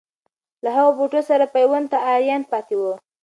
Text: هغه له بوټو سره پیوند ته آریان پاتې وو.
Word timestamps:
هغه 0.63 0.81
له 0.87 0.91
بوټو 0.97 1.21
سره 1.29 1.45
پیوند 1.55 1.85
ته 1.91 1.97
آریان 2.13 2.41
پاتې 2.51 2.75
وو. 2.79 2.93